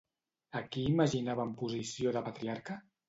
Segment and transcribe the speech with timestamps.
[0.59, 2.79] A qui imaginava en posició de patriarca?